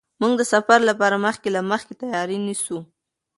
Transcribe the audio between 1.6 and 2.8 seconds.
مخکې تیاری نیسو.